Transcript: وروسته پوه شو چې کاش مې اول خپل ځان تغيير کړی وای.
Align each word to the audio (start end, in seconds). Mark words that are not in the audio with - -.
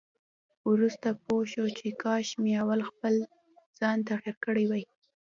وروسته 0.69 1.07
پوه 1.23 1.43
شو 1.51 1.65
چې 1.77 1.87
کاش 2.03 2.27
مې 2.41 2.53
اول 2.63 2.81
خپل 2.89 3.13
ځان 3.79 3.97
تغيير 4.09 4.35
کړی 4.45 4.65
وای. 4.67 4.83